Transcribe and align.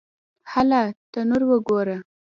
_هله! 0.51 0.83
تنور 1.11 1.41
وګوره! 1.49 1.97